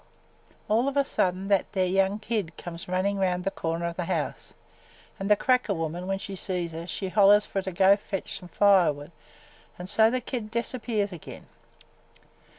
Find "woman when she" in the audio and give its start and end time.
5.75-6.35